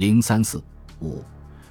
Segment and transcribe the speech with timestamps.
[0.00, 0.64] 零三四
[1.00, 1.22] 五，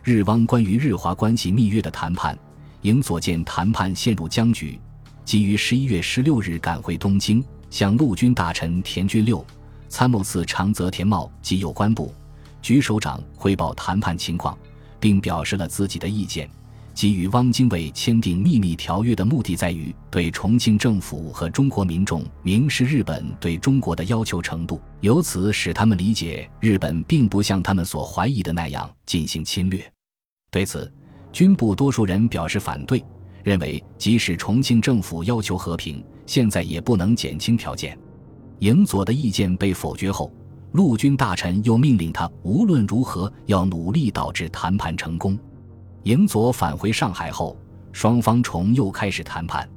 [0.04, 2.38] 日汪关于日华关系密约的谈判，
[2.84, 4.80] 营佐见谈判陷入僵局，
[5.26, 9.44] 即于十一月十六日赶回东京，向陆军大臣田军六、
[9.88, 12.14] 参谋次长泽田茂及有关部
[12.62, 14.56] 局首长汇报谈判情况，
[15.00, 16.48] 并表示了自己的意见。
[17.00, 29.82] 即与汪精卫签订秘密条约的目的在于对重庆政府和中国民众明示日本对中国的要求程度，由此使他们理解日本并不像他们所怀疑的那样进行侵略。
[30.52, 30.94] 对此，
[31.32, 33.02] 军部多数人表示反对，
[33.46, 37.98] 认为即使重庆政府要求和平，现在也不能减轻条件。
[38.60, 40.30] 营佐的意见被否决后，
[40.74, 45.40] 陆军大臣又命令他无论如何要努力导致谈判成功。
[46.04, 47.58] 营佐返回上海后，
[47.92, 49.68] 双方重又开始谈判。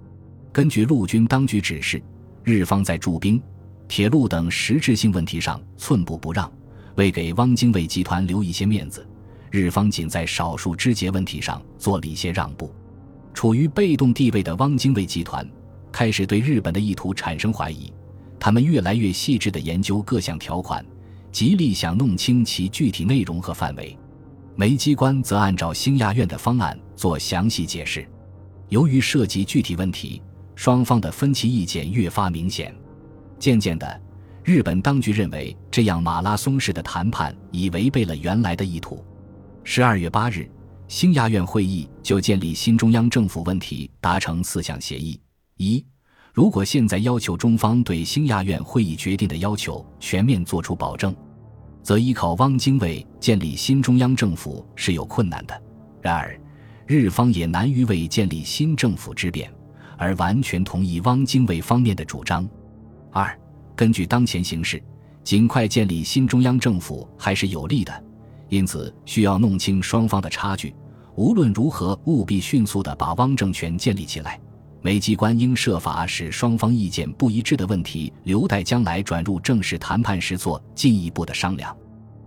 [0.52, 2.02] 根据陆军当局指示，
[2.44, 3.42] 日方在驻兵、
[3.88, 6.50] 铁路等实质性问题上寸步不让，
[6.94, 9.06] 为给汪精卫集团留一些面子，
[9.50, 12.72] 日方仅在少数枝节问题上做了一些让步。
[13.34, 15.46] 处于被动地位的汪精卫集团
[15.90, 17.92] 开始对日本的意图产生怀疑，
[18.38, 20.84] 他们越来越细致地研究各项条款，
[21.30, 23.98] 极力想弄清其具体内容和范围。
[24.54, 28.06] 梅机关则按照兴亚院的方案做详细解释。
[28.68, 30.22] 由于涉及具体问题，
[30.54, 32.74] 双方的分歧意见越发明显。
[33.38, 34.00] 渐渐的，
[34.44, 39.02] 日本当局认为这样马拉松式的谈判已违背了原来的意图。
[39.64, 40.48] 十二月八日，
[40.86, 45.18] 兴亚院会议就建立新中央政府问题达成四项协议：
[45.56, 45.84] 一、
[46.32, 51.14] 如果现在要求中方对兴亚院会议决定的要求全面作出保证。
[51.82, 55.62] 则依靠汪精卫建立新中央政府是有困难的。
[56.00, 56.38] 然而，
[56.86, 59.52] 日方也难于为建立新政府之便
[59.96, 62.48] 而完全同意汪精卫方面的主张。
[63.10, 63.38] 二，
[63.76, 64.82] 根据当前形势，
[65.22, 68.04] 尽快建立新中央政府还是有利的，
[68.48, 70.74] 因此需要弄清双方的差距。
[71.14, 74.40] 无论如何，务必迅速地把汪政权建立起来。
[74.84, 81.74] 美机关应设法使双方意见不一致的问题留待将来转入正式谈判时做进一步的商量。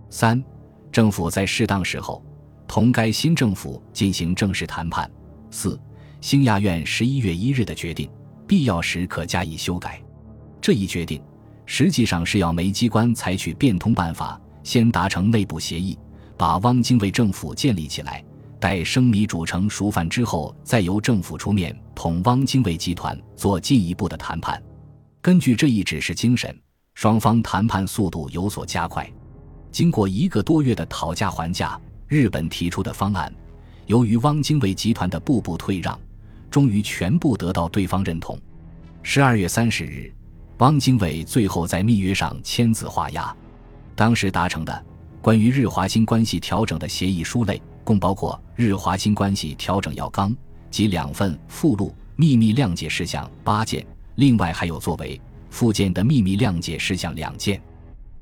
[0.08, 0.42] 三，
[0.90, 2.24] 政府在适当时候
[2.66, 5.08] 同该新政府进行正式谈判。
[5.50, 5.78] 四，
[6.22, 8.08] 兴亚院十一月一日的决定，
[8.46, 10.02] 必要时可加以修改。
[10.58, 11.22] 这一决定
[11.66, 15.98] 实际上是要美机关采取变通办法，先达成内部协议，
[16.38, 18.24] 把汪精卫政府建立起来。
[18.66, 24.60] 待生米煮成熟饭之后，再由政府出面同汪精卫集团做进一步的谈判。
[25.22, 26.52] 根据这一指示精神，
[26.94, 29.08] 双方谈判速度有所加快。
[29.70, 33.32] 经过一个多月的讨价还价，日本提出的方案，
[33.86, 35.96] 由于汪精卫集团的步步退让，
[36.50, 38.36] 终于全部得到对方认同。
[39.00, 40.12] 十二月三十日，
[40.58, 43.32] 汪精卫最后在密约上签字画押。
[43.94, 44.84] 当时达成的
[45.22, 47.62] 关于日华新关系调整的协议书类。
[47.86, 50.36] 共包括日华新关系调整要纲
[50.72, 53.86] 及两份附录秘密谅解事项八件，
[54.16, 55.18] 另外还有作为
[55.50, 57.62] 附件的秘密谅解事项两件。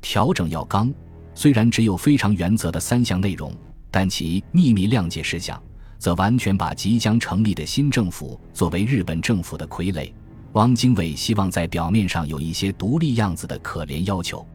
[0.02, 0.92] 调整要纲
[1.34, 3.50] 虽然只有非常原则的三项内容，
[3.90, 5.60] 但其秘密谅解事项
[5.98, 10.12] 则完全把即将成立的新政府作为日本政府的傀儡。
[10.52, 14.46] 汪精卫希望在表面上有一些独立样子的可怜要求，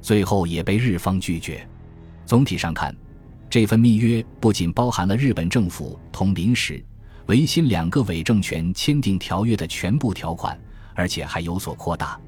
[0.00, 1.68] 最后也被日方拒绝。
[2.24, 2.96] 总体上看。
[3.48, 6.84] 这份密约不仅包含了日本政府同临时、
[7.26, 10.58] 维新两个伪政权签订条约的全部条款，
[10.94, 12.20] 而且还有所扩大。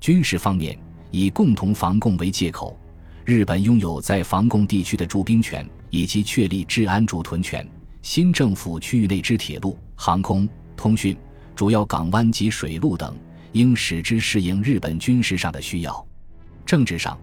[0.00, 0.78] 军事方面，
[1.10, 2.78] 以共同防共为借口，
[3.24, 7.66] 日本拥有在防共地区的驻兵权，以及确立治安驻屯权。
[8.02, 11.16] 新政府区域内之铁路、航空、通讯、
[11.54, 13.16] 主要港湾及水路等，
[13.52, 16.06] 应使之适应日本军事上的需要。
[16.64, 17.18] 政治上，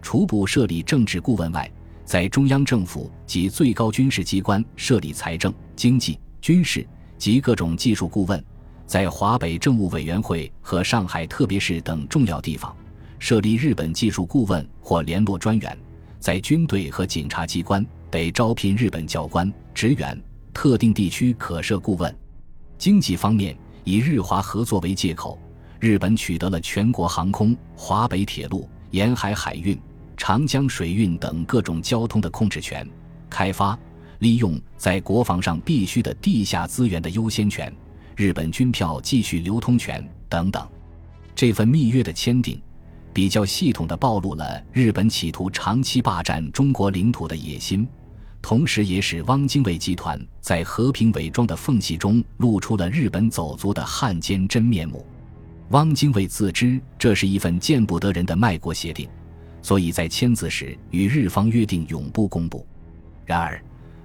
[0.00, 1.68] 除部设立政治顾问外，
[2.08, 6.88] 在中央政府及最高军事机关设立财政、经济、军事
[7.18, 8.40] 及各种技术顾问；
[8.86, 12.74] 在华北政务委员会和上海特别市等重要地方
[13.18, 15.70] 设立日本技术顾问或联络专员；
[16.18, 20.18] 在军队和警察机关得招聘日本教官、职员，
[20.54, 22.18] 特定地区可设顾问。
[22.78, 23.54] 经济方面，
[23.84, 25.38] 以日华合作为借口，
[25.78, 29.78] 日本取得了全国航空、华北铁路、沿海海运。
[30.18, 32.86] 长江水运等各种交通的控制权，
[33.30, 33.78] 开发
[34.18, 37.72] 利用在国防上必须的地下资源的优先权，
[38.16, 40.68] 日本军票继续流通权等等。
[41.34, 42.60] 这份密约的签订，
[43.14, 47.86] 比较系统地暴露了日本企图长期霸占中国领土的野心，
[48.42, 55.06] 同时也使汪精卫集团在和平伪装的缝隙中露出了日本走卒的汉奸真面目。
[55.70, 59.08] 汪精卫自知这是一份见不得人的卖国协定。
[59.68, 62.66] 所以在签字时与日方约定永不公布。
[63.26, 63.62] 然而，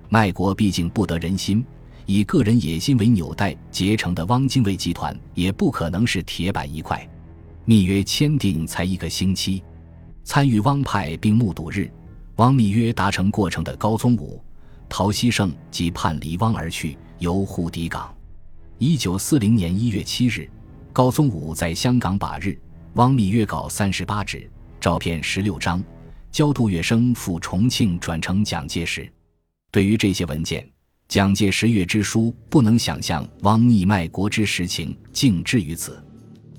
[0.09, 1.65] 卖国毕竟不得人心，
[2.05, 7.09] 以个人野心为纽带结成的汪精卫集团也不可能是铁板一块。
[7.63, 9.63] 密约签订才一个星期，
[10.25, 11.89] 参与汪派并目睹日
[12.35, 14.43] 汪密约达成过程的高宗武、
[14.89, 18.13] 陶希圣即叛离汪而去，由沪抵港。
[18.79, 20.45] 一九四零年一月七日，
[20.91, 22.59] 高宗武在香港把日
[22.95, 24.51] 汪密约稿三十八纸、
[24.83, 25.81] 照片十六张，
[26.29, 29.09] 交杜月笙赴重庆转呈蒋介石。
[29.71, 30.69] 对于这些文件，
[31.07, 36.05] 蒋介石阅之书不能想象汪逆卖国之实情，竟至于此。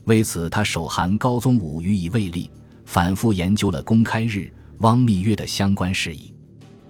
[0.05, 2.51] 为此，他手函高宗武予以慰立，
[2.87, 6.33] 反复研究了公开日汪密约的相关事宜。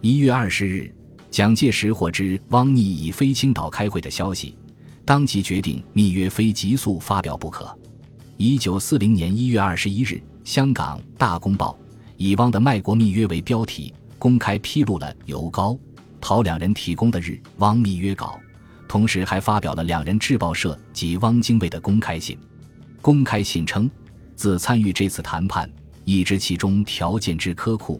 [0.02, 0.94] 一月二十日，
[1.32, 4.56] 蒋介石获知汪逆已飞青岛开会的消息，
[5.04, 7.76] 当即决定密约非急速发表不可。
[8.36, 11.76] 一九四零年一月二十一日，香港《大公报》
[12.18, 15.76] 以“汪的卖国密约”为标题，公开披露了由高、
[16.20, 18.38] 陶两人提供的日汪密约稿，
[18.86, 22.38] 同时还发表了两人制报社及汪精卫的公开信。
[23.00, 23.90] 公开信称，
[24.36, 25.68] 自参与这次谈判，
[26.04, 27.98] 已知其中条件之苛酷，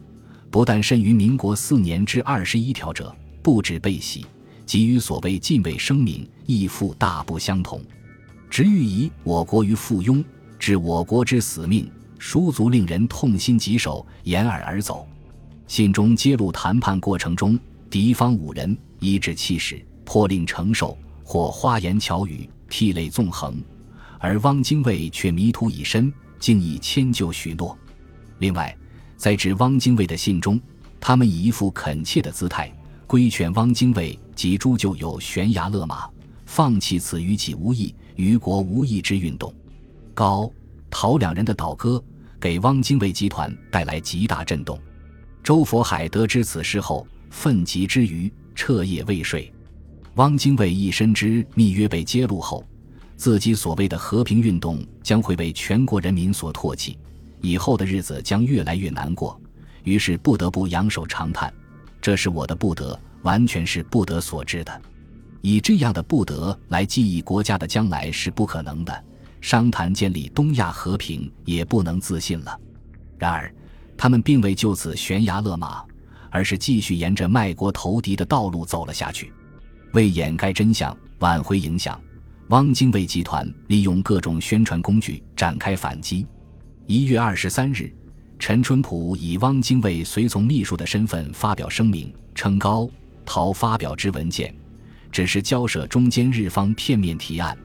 [0.51, 4.23] 不但甚于民国四年之二十一条者，不止被洗，
[4.67, 7.81] 即与所谓禁卫声明亦复大不相同，
[8.51, 10.23] 直欲以我国于附庸，
[10.59, 15.07] 置我国之死命，书足令人痛心疾首，掩耳而走。
[15.67, 17.59] 信中揭露谈判过程中，
[17.89, 23.61] 敌方五人颐指气使，颇令承受，或花言巧语，涕泪纵横。
[24.19, 27.77] 而汪精卫却迷途已深，竟已迁就许诺。
[28.39, 28.75] 另外，
[29.17, 30.59] 在致汪精卫的信中，
[30.99, 32.71] 他们以一副恳切的姿态
[33.07, 36.09] 规劝汪精卫及诸旧友悬崖勒马，
[36.45, 39.53] 放弃此于己无益、于国无益之运动。
[40.13, 40.49] 高、
[40.97, 42.01] 陶两人的倒戈，
[42.39, 44.79] 给汪精卫集团带来极大震动。
[45.43, 49.53] 周佛海得知此事后，愤极之余，彻夜未睡。
[50.15, 52.65] 汪精卫亦深知密约被揭露后。
[53.17, 56.97] 自己所谓的和平运动将会被全国人民所唾弃，
[57.41, 59.37] 以后的日子将越来越难过，
[59.83, 61.53] 于是不得不仰首长叹
[62.01, 64.81] ：“这是我的不得，完全是不得所致的。”
[65.43, 69.03] 以这样的不得来记忆国家的将来是不可能的，
[69.45, 72.59] 商谈建立东亚和平也不能自信了。
[73.15, 73.53] 然而，
[73.95, 75.85] 他们并未就此悬崖勒马，
[76.31, 79.31] 而是继续沿着卖国投敌的道路走了下去，
[79.93, 82.01] 为掩盖真相、挽回影响。
[82.47, 86.25] 汪精卫集团利用各种宣传工具展开反击。
[86.87, 87.93] 一月二十三日，
[88.39, 92.89] 陈春浦以汪精卫随从秘书的身份发表声明，称高
[93.23, 94.51] 陶发表之文件，
[95.11, 97.55] 只是交涉中间日方片面提案，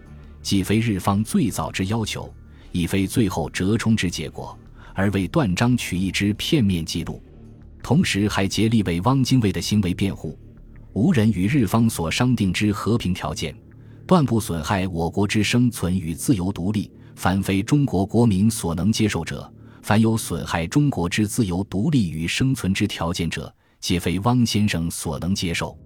[0.42, 2.32] 既非日方最早之要求，
[2.72, 4.58] 亦非最后折冲之结果，
[4.94, 7.22] 而为断章取义之片面记录。
[7.82, 10.38] 同时还竭力为汪精卫的行为辩护，
[10.92, 13.54] 无人与日方所商定之和平条件。
[14.06, 16.90] 断不损害我国之生存与自由独立。
[17.16, 19.52] 凡非中国国民所能接受者，
[19.82, 25.78] 凡有损害中国之自由独立与生存之条件者，皆非汪先生所能接受。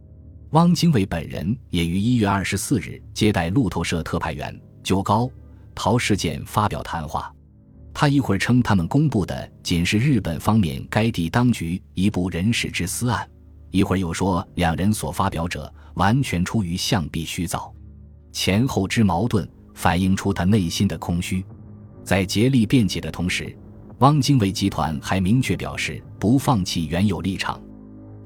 [0.55, 5.29] 汪精卫本人也于一月二十四日接待路透社特派员，就高
[5.75, 7.35] 陶事件发表谈话。
[7.93, 13.29] 他一会儿称他们公布的仅是日本方面该地当局一部人事之私案，
[13.73, 17.75] 一会儿又说两人所发表者完全出于象壁虚造。
[18.31, 21.45] 前后之矛盾反映出他内心的空虚，
[22.05, 23.59] 在竭力辩解的同时，
[23.99, 27.61] 汪精卫集团还明确表示不放弃原有立场。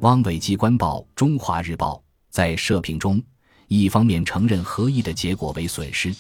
[0.01, 1.95] 汪伪机关报《中华日报》
[2.31, 3.23] 在社评中，
[3.67, 6.15] 一方面承认合议的结果为损失，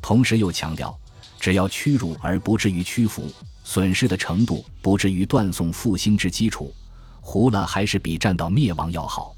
[0.00, 0.98] 同时又强调，
[1.38, 3.30] 只要屈辱而不至于屈服，
[3.64, 6.72] 损失的程度不至于断送复兴之基础，
[7.20, 9.34] 胡了还是比战到灭亡要好。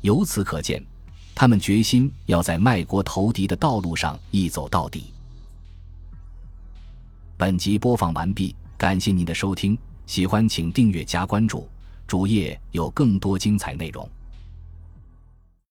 [0.00, 0.84] 由此可见。
[1.34, 5.12] 他们决心要在卖国投敌的道路上一走到底。
[7.36, 11.68] 本集播放完毕，感谢您的收听，喜欢请订阅加关注，
[12.08, 14.10] 主页有更多精彩内容。